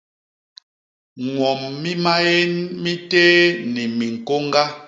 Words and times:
Ñwom 1.25 1.61
mi 1.81 1.91
maén 2.03 2.51
mi 2.81 2.93
téé 3.11 3.37
ni 3.73 3.83
miñkôñga. 3.97 4.63